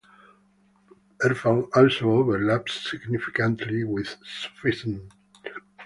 Erfan 1.21 1.67
also 1.75 2.09
overlaps 2.09 2.89
significantly 2.89 3.83
with 3.83 4.15
Sufism. 4.25 5.09